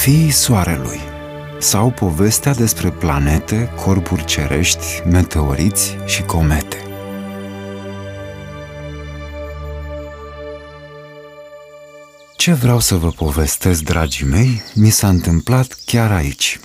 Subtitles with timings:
[0.00, 1.00] Fiii Soarelui
[1.58, 6.76] sau povestea despre planete, corpuri cerești, meteoriți și comete.
[12.36, 16.60] Ce vreau să vă povestesc, dragii mei, mi s-a întâmplat chiar aici,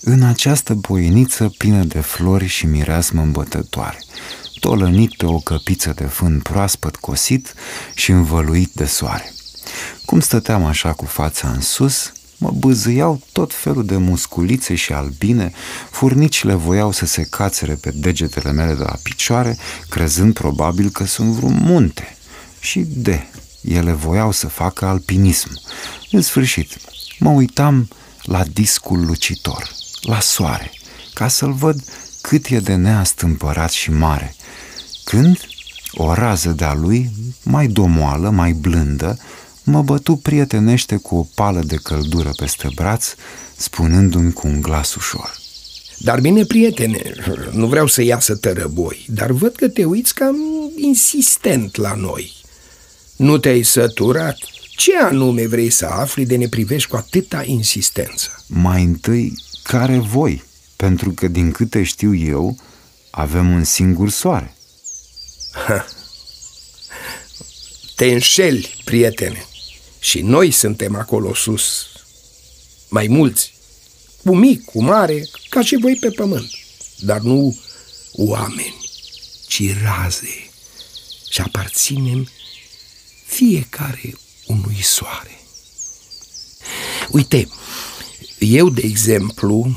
[0.00, 3.98] în această boiniță plină de flori și mireasmă îmbătătoare,
[4.60, 7.54] tolănit pe o căpiță de fân proaspăt cosit
[7.94, 9.32] și învăluit de soare.
[10.04, 15.52] Cum stăteam așa cu fața în sus, mă bâzâiau tot felul de musculițe și albine,
[15.90, 19.56] furnicile voiau să se cațere pe degetele mele de la picioare,
[19.88, 22.16] crezând probabil că sunt vreun munte.
[22.60, 23.26] Și de,
[23.62, 25.60] ele voiau să facă alpinism.
[26.10, 26.76] În sfârșit,
[27.18, 27.88] mă uitam
[28.22, 30.70] la discul lucitor, la soare,
[31.14, 31.84] ca să-l văd
[32.20, 34.34] cât e de neastâmpărat și mare.
[35.04, 35.40] Când
[35.92, 37.10] o rază de-a lui,
[37.42, 39.18] mai domoală, mai blândă,
[39.66, 43.14] mă bătu prietenește cu o pală de căldură peste braț,
[43.56, 45.38] spunându-mi cu un glas ușor.
[45.98, 47.12] Dar bine, prietene,
[47.50, 50.36] nu vreau să iasă tărăboi, dar văd că te uiți cam
[50.76, 52.32] insistent la noi.
[53.16, 54.38] Nu te-ai săturat?
[54.76, 58.44] Ce anume vrei să afli de ne privești cu atâta insistență?
[58.46, 60.44] Mai întâi, care voi?
[60.76, 62.58] Pentru că, din câte știu eu,
[63.10, 64.54] avem un singur soare.
[65.66, 65.86] Ha.
[67.96, 69.46] Te înșeli, prietene.
[70.06, 71.86] Și noi suntem acolo sus,
[72.88, 73.54] mai mulți,
[74.24, 76.50] cu mic, cu mare, ca și voi pe pământ,
[76.98, 77.58] dar nu
[78.12, 78.90] oameni,
[79.48, 80.50] ci raze
[81.30, 82.28] și aparținem
[83.24, 84.14] fiecare
[84.46, 85.40] unui soare.
[87.10, 87.48] Uite,
[88.38, 89.76] eu, de exemplu,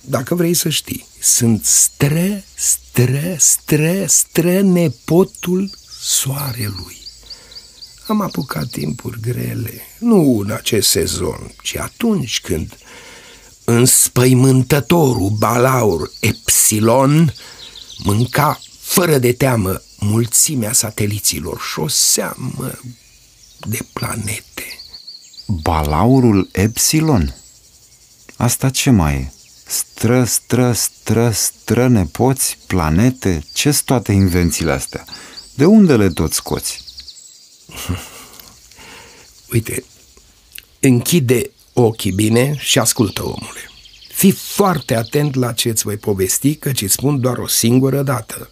[0.00, 7.03] dacă vrei să știi, sunt stră, stră, stră, stră nepotul soarelui.
[8.06, 12.76] Am apucat timpuri grele, nu în acest sezon, ci atunci când
[13.64, 17.34] înspăimântătorul balaur Epsilon
[17.98, 22.78] mânca fără de teamă mulțimea sateliților și o seamă
[23.68, 24.78] de planete.
[25.46, 27.36] Balaurul Epsilon?
[28.36, 29.32] Asta ce mai e?
[29.66, 35.04] Stră, stră, stră, stră, nepoți, planete, ce sunt toate invențiile astea?
[35.54, 36.83] De unde le tot scoți?
[39.52, 39.84] Uite,
[40.80, 43.70] închide ochii bine și ascultă, omule.
[44.08, 48.50] Fii foarte atent la ce îți voi povesti, că îți spun doar o singură dată.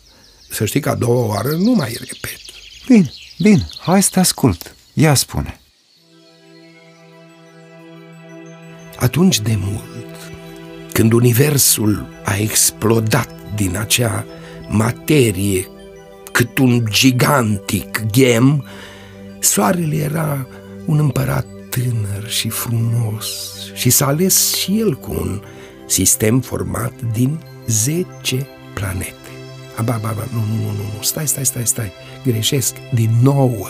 [0.51, 2.41] Să știi că a doua oară nu mai repet.
[2.87, 4.75] Bine, bine, hai să te ascult.
[4.93, 5.61] Ia spune.
[8.97, 10.33] Atunci de mult,
[10.93, 14.27] când universul a explodat din acea
[14.69, 15.69] materie
[16.33, 18.67] cât un gigantic ghem,
[19.43, 20.47] soarele era
[20.85, 23.27] un împărat tânăr și frumos
[23.75, 25.43] și s-a ales și el cu un
[25.87, 28.07] sistem format din 10
[28.75, 29.15] planete.
[29.77, 31.93] Aba, ba, ba, nu, nu, nu, nu, stai, stai, stai, stai,
[32.25, 33.69] greșesc, din nouă,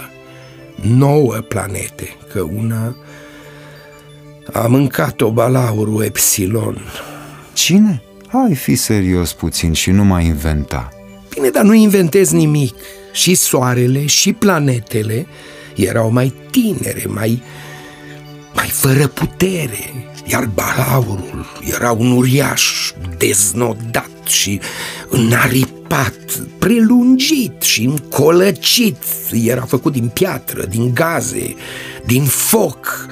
[0.75, 2.97] nouă planete, că una
[4.53, 6.78] a mâncat-o balaurul Epsilon.
[7.53, 8.03] Cine?
[8.27, 10.88] Hai fi serios puțin și nu mai inventa.
[11.34, 12.75] Bine, dar nu inventez nimic.
[13.12, 15.27] Și soarele și planetele
[15.75, 17.43] erau mai tinere, mai,
[18.55, 24.61] mai fără putere, iar balaurul era un uriaș deznodat și
[25.09, 28.97] înaripat, prelungit și încolăcit.
[29.31, 31.55] Era făcut din piatră, din gaze,
[32.06, 33.09] din foc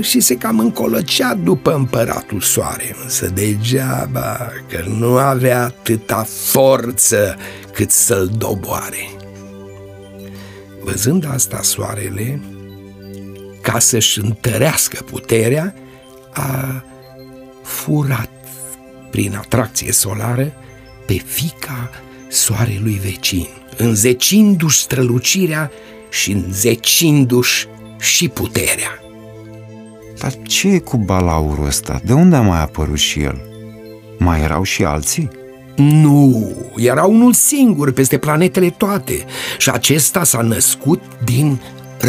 [0.00, 7.36] și se cam încolăcea după împăratul soare, însă degeaba că nu avea atâta forță
[7.72, 9.21] cât să-l doboare.
[10.84, 12.40] Văzând asta soarele,
[13.60, 15.74] ca să-și întărească puterea,
[16.32, 16.84] a
[17.62, 18.30] furat
[19.10, 20.52] prin atracție solară
[21.06, 21.90] pe fica
[22.28, 25.70] soarelui vecin, înzecindu-și strălucirea
[26.10, 27.66] și înzecindu-și
[27.98, 29.00] și puterea.
[30.18, 32.00] Dar ce e cu balaurul ăsta?
[32.04, 33.40] De unde a mai apărut și el?
[34.18, 35.30] Mai erau și alții?
[35.76, 39.24] Nu, era unul singur peste planetele toate
[39.58, 41.60] și acesta s-a născut din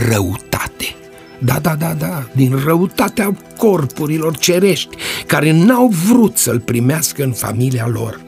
[0.10, 0.96] răutate.
[1.40, 4.96] Da, da, da, da, din răutatea corpurilor cerești
[5.26, 8.22] care n-au vrut să-l primească în familia lor.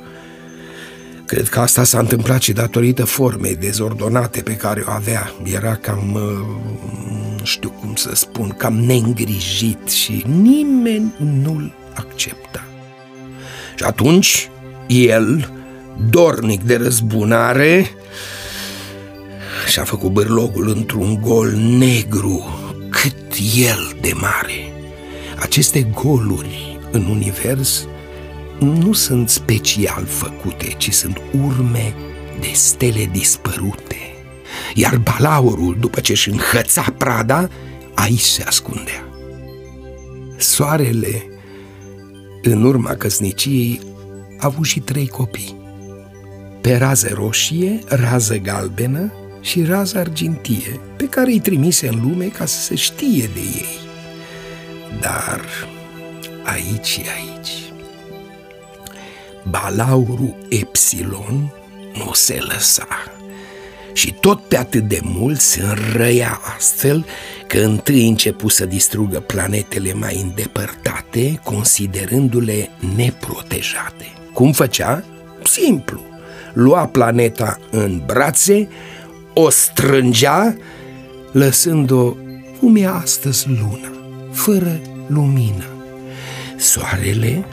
[1.25, 5.31] Cred că asta s-a întâmplat și datorită formei dezordonate pe care o avea.
[5.43, 12.63] Era cam, uh, știu cum să spun, cam neîngrijit și nimeni nu-l accepta.
[13.75, 14.49] Și atunci,
[14.87, 15.51] el,
[16.09, 17.89] dornic de răzbunare,
[19.67, 22.59] și-a făcut bârlogul într-un gol negru
[22.89, 23.15] cât
[23.55, 24.73] el de mare.
[25.39, 27.87] Aceste goluri în univers
[28.59, 31.93] nu sunt special făcute, ci sunt urme
[32.39, 33.97] de stele dispărute.
[34.73, 37.49] Iar balaurul, după ce își înhăța prada,
[37.93, 39.07] aici se ascundea.
[40.37, 41.25] Soarele,
[42.41, 43.81] în urma căsniciei,
[44.37, 45.55] a avut și trei copii.
[46.61, 52.45] Pe rază roșie, rază galbenă și rază argintie, pe care îi trimise în lume ca
[52.45, 53.79] să se știe de ei.
[54.99, 55.41] Dar
[56.43, 57.51] aici și aici,
[59.49, 61.53] balaurul Epsilon
[61.93, 62.87] nu se lăsa
[63.95, 67.05] și tot pe atât de mult se înrăia astfel
[67.47, 74.05] că întâi începu să distrugă planetele mai îndepărtate, considerându-le neprotejate.
[74.35, 75.03] Cum făcea?
[75.43, 76.01] Simplu.
[76.53, 78.67] Lua planeta în brațe,
[79.33, 80.55] o strângea,
[81.31, 82.15] lăsând-o
[82.59, 83.91] cum e astăzi luna,
[84.31, 85.65] fără lumină.
[86.57, 87.45] Soarele,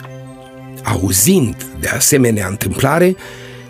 [0.83, 3.15] auzind de asemenea întâmplare,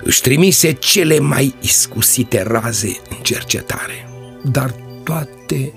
[0.03, 4.09] își trimise cele mai iscusite raze în cercetare.
[4.43, 5.73] Dar toate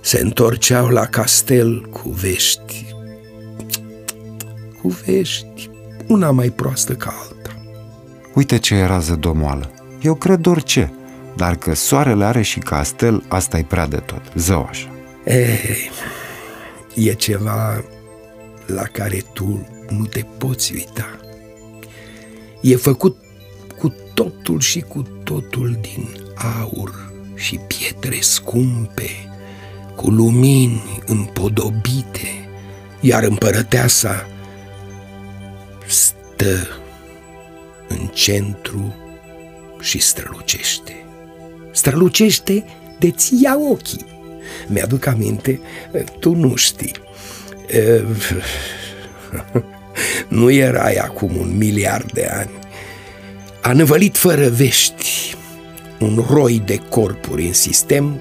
[0.00, 2.84] se întorceau la castel cu vești,
[4.82, 5.69] cu vești,
[6.10, 7.56] una mai proastă ca alta.
[8.34, 9.70] Uite ce e rază domoală.
[10.00, 10.92] Eu cred orice,
[11.36, 14.22] dar că soarele are și castel, asta e prea de tot.
[14.34, 14.88] Zău așa.
[15.24, 15.90] Ei,
[16.94, 17.84] e ceva
[18.66, 21.18] la care tu nu te poți uita.
[22.60, 23.16] E făcut
[23.78, 26.08] cu totul și cu totul din
[26.60, 29.10] aur și pietre scumpe,
[29.96, 32.48] cu lumini împodobite,
[33.00, 34.26] iar împărăteasa
[36.40, 36.68] stă
[37.88, 38.94] în centru
[39.80, 41.04] și strălucește.
[41.70, 42.64] Strălucește
[42.98, 44.06] de-ți ia ochii.
[44.66, 45.60] Mi-aduc aminte,
[46.18, 46.92] tu nu știi.
[50.28, 52.50] nu erai acum un miliard de ani.
[53.62, 55.36] A năvălit fără vești
[55.98, 58.20] un roi de corpuri în sistem,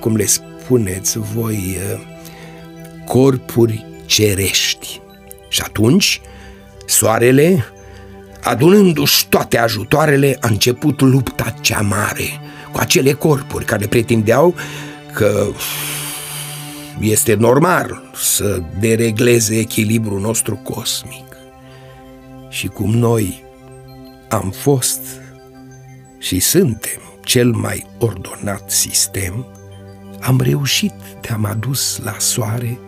[0.00, 1.76] cum le spuneți voi,
[3.04, 5.00] corpuri cerești.
[5.48, 6.20] Și atunci,
[6.90, 7.64] soarele,
[8.42, 12.40] adunându-și toate ajutoarele, a început lupta cea mare
[12.72, 14.54] cu acele corpuri care pretindeau
[15.12, 15.46] că
[17.00, 21.36] este normal să deregleze echilibrul nostru cosmic.
[22.48, 23.44] Și cum noi
[24.28, 25.00] am fost
[26.18, 29.46] și suntem cel mai ordonat sistem,
[30.20, 32.78] am reușit de-am adus la soare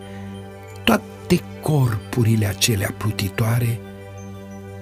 [0.83, 3.79] toate corpurile acelea plutitoare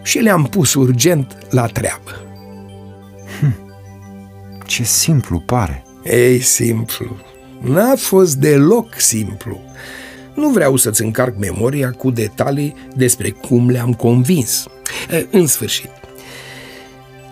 [0.03, 2.11] și le-am pus urgent la treabă.
[3.39, 3.55] Hm,
[4.65, 5.85] ce simplu pare!
[6.03, 7.17] Ei, simplu,
[7.61, 9.61] N-a fost deloc simplu.
[10.33, 14.65] Nu vreau să-ți încarc memoria cu detalii despre cum le-am convins.
[15.31, 15.89] În sfârșit,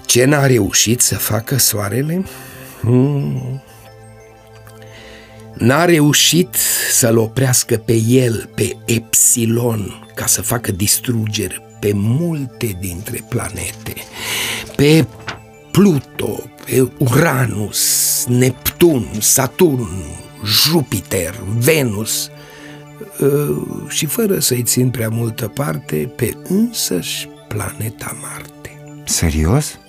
[0.05, 2.25] ce n-a reușit să facă soarele?
[2.81, 3.63] Hmm.
[5.53, 6.55] N-a reușit
[6.91, 13.93] să-l oprească pe el, pe Epsilon, ca să facă distrugeri pe multe dintre planete,
[14.75, 15.05] pe
[15.71, 19.89] Pluto, pe Uranus, Neptun, Saturn,
[20.45, 22.29] Jupiter, Venus
[23.19, 23.55] uh,
[23.87, 29.01] și fără să-i țin prea multă parte pe însăși planeta Marte.
[29.03, 29.79] Serios?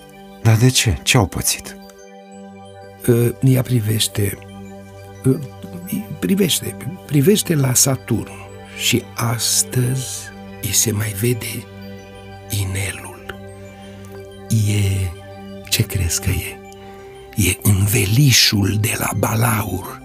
[0.41, 0.97] Dar de ce?
[1.03, 1.77] Ce au pățit?
[3.07, 4.37] Uh, ea privește
[5.25, 5.39] uh,
[6.19, 8.31] privește, privește la Saturn
[8.77, 10.07] și astăzi
[10.61, 11.65] îi se mai vede
[12.59, 13.35] inelul.
[14.67, 15.09] E,
[15.69, 16.59] ce crezi că e?
[17.35, 20.01] E învelișul de la balaur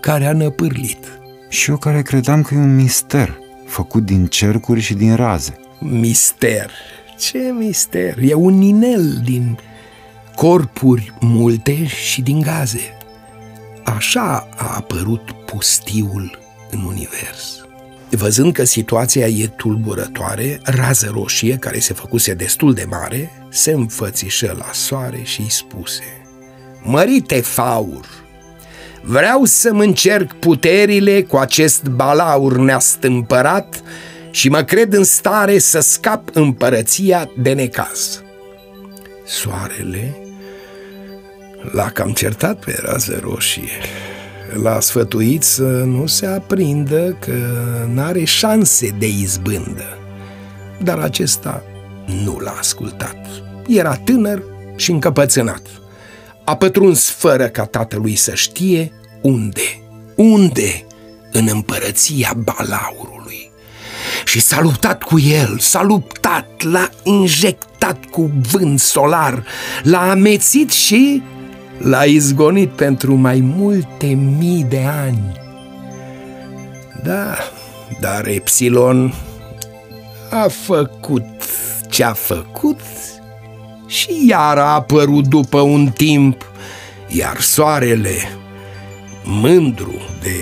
[0.00, 1.20] care a năpârlit.
[1.48, 5.56] Și eu care credeam că e un mister, făcut din cercuri și din raze.
[5.80, 6.70] Mister?
[7.18, 8.18] Ce mister?
[8.22, 9.58] E un inel din
[10.34, 12.96] corpuri multe și din gaze.
[13.84, 16.38] Așa a apărut pustiul
[16.70, 17.67] în univers.
[18.10, 24.54] Văzând că situația e tulburătoare, rază roșie, care se făcuse destul de mare, se înfățișă
[24.58, 26.02] la soare și îi spuse
[26.82, 28.06] Mărite faur,
[29.02, 33.82] Vreau să-mi încerc puterile cu acest balaur neastâmpărat
[34.30, 38.22] și mă cred în stare să scap împărăția de necaz.
[39.24, 40.16] Soarele
[41.72, 43.78] l-a cam certat pe rază roșie.
[44.52, 47.36] L-a sfătuit să nu se aprindă că
[47.92, 49.98] n-are șanse de izbândă.
[50.82, 51.62] Dar acesta
[52.24, 53.16] nu l-a ascultat.
[53.66, 54.42] Era tânăr
[54.76, 55.62] și încăpățânat
[56.48, 59.82] a pătruns fără ca tatălui să știe unde,
[60.14, 60.86] unde
[61.32, 63.50] în împărăția balaurului
[64.24, 69.44] și s-a luptat cu el, s-a luptat, l-a injectat cu vânt solar,
[69.82, 71.22] l-a amețit și
[71.78, 75.32] l-a izgonit pentru mai multe mii de ani.
[77.02, 77.34] Da,
[78.00, 79.14] dar Epsilon
[80.30, 81.24] a făcut
[81.88, 82.80] ce a făcut
[83.86, 86.50] și iar a apărut după un timp,
[87.08, 88.16] iar soarele,
[89.24, 90.36] mândru de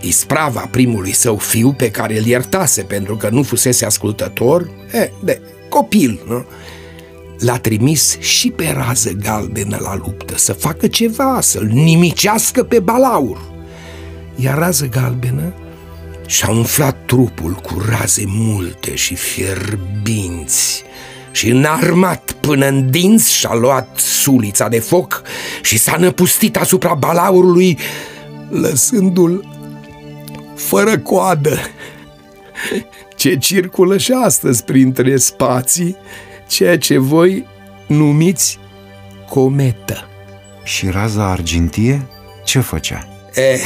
[0.00, 5.40] isprava primului său fiu pe care îl iertase pentru că nu fusese ascultător, e, de
[5.68, 6.44] copil, nu?
[7.42, 13.40] L-a trimis și pe rază galbenă la luptă să facă ceva, să-l nimicească pe balaur.
[14.36, 15.54] Iar rază galbenă
[16.26, 20.84] și-a umflat trupul cu raze multe și fierbinți
[21.32, 25.22] și înarmat până în dinți și-a luat sulița de foc
[25.62, 27.78] și s-a năpustit asupra balaurului,
[28.48, 29.48] lăsându-l
[30.54, 31.58] fără coadă,
[33.16, 35.96] ce circulă și astăzi printre spații,
[36.52, 37.44] ceea ce voi
[37.86, 38.58] numiți
[39.28, 40.08] cometă.
[40.62, 42.06] Și raza argintie
[42.44, 43.08] ce făcea?
[43.34, 43.60] Eh,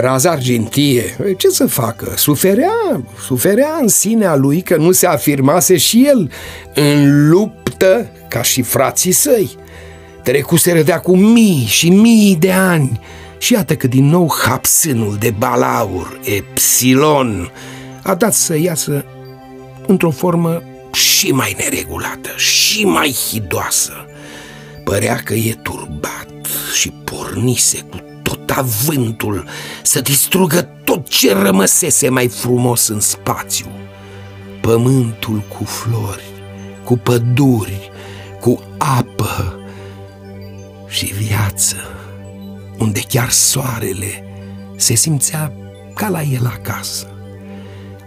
[0.00, 2.12] raza argintie, ce să facă?
[2.16, 6.30] Suferea, suferea în sinea lui că nu se afirmase și el
[6.74, 9.50] în luptă ca și frații săi.
[10.22, 13.00] Trecuseră de acum mii și mii de ani
[13.38, 17.50] și iată că din nou hapsânul de balaur, Epsilon,
[18.02, 19.04] a dat să iasă
[19.86, 20.62] într-o formă
[20.96, 24.06] și mai neregulată, și mai hidoasă.
[24.84, 26.28] Părea că e turbat
[26.74, 29.48] și pornise cu tot avântul
[29.82, 33.66] să distrugă tot ce rămăsese mai frumos în spațiu.
[34.60, 36.24] Pământul cu flori,
[36.84, 37.90] cu păduri,
[38.40, 39.60] cu apă
[40.88, 41.76] și viață,
[42.78, 44.24] unde chiar soarele
[44.76, 45.52] se simțea
[45.94, 47.15] ca la el acasă.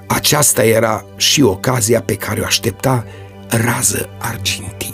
[0.09, 3.05] Aceasta era și ocazia pe care o aștepta
[3.47, 4.93] rază argintie.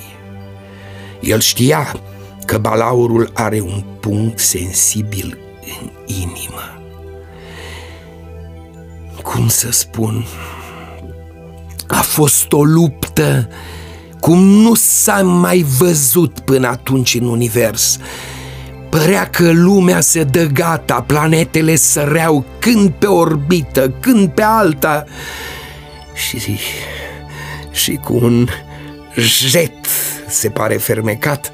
[1.19, 1.99] El știa
[2.45, 6.81] că balaurul are un punct sensibil în inimă.
[9.21, 10.25] Cum să spun,
[11.87, 13.49] a fost o luptă
[14.19, 17.97] cum nu s-a mai văzut până atunci în univers.
[18.97, 25.03] Părea că lumea se dă gata, planetele săreau când pe orbită, când pe alta.
[26.13, 26.59] Și,
[27.71, 28.47] și cu un
[29.17, 29.85] jet
[30.27, 31.51] se pare fermecat,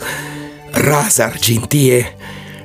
[0.71, 2.15] raza argintie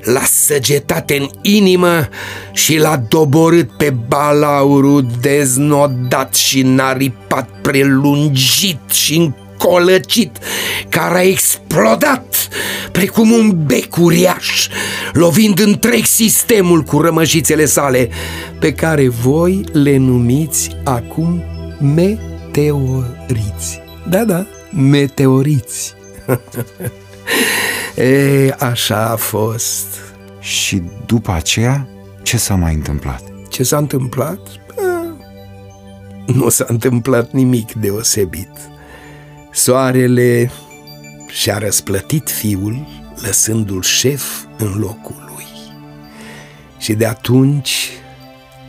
[0.03, 2.09] l-a săgetat în inimă
[2.53, 9.33] și l-a doborât pe balaurul deznodat și naripat prelungit și
[9.67, 10.39] încolăcit,
[10.89, 12.49] care a explodat
[12.93, 14.69] precum un bec uriaș,
[15.13, 18.09] lovind întreg sistemul cu rămășițele sale,
[18.59, 21.43] pe care voi le numiți acum
[21.81, 23.81] meteoriți.
[24.09, 25.95] Da, da, meteoriți.
[27.97, 29.87] E, așa a fost.
[30.41, 31.89] Și după aceea,
[32.23, 33.23] ce s-a mai întâmplat?
[33.49, 34.39] Ce s-a întâmplat?
[34.79, 35.17] A,
[36.27, 38.51] nu s-a întâmplat nimic deosebit.
[39.57, 40.51] Soarele
[41.29, 42.87] și-a răsplătit fiul,
[43.23, 45.47] lăsându-l șef în locul lui.
[46.79, 47.91] Și de atunci,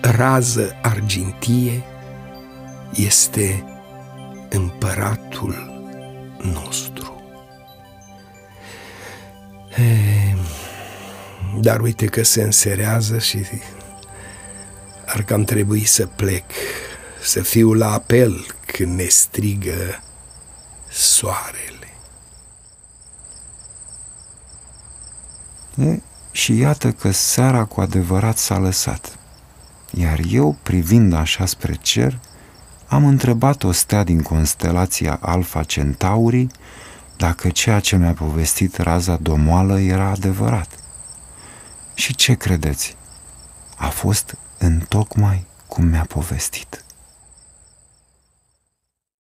[0.01, 1.83] rază argintie
[2.93, 3.63] este
[4.49, 5.81] împăratul
[6.53, 7.21] nostru.
[11.59, 13.37] Dar uite că se înserează și
[15.05, 16.45] ar cam trebui să plec,
[17.23, 20.01] să fiu la apel când ne strigă
[20.97, 21.91] soarele.
[25.75, 26.01] E,
[26.31, 29.17] și iată că seara cu adevărat s-a lăsat.
[29.91, 32.19] Iar eu, privind așa spre cer,
[32.87, 36.51] am întrebat o stea din constelația Alfa Centaurii
[37.17, 40.69] dacă ceea ce mi-a povestit raza domoală era adevărat.
[41.93, 42.95] Și ce credeți?
[43.75, 46.85] A fost întocmai cum mi-a povestit.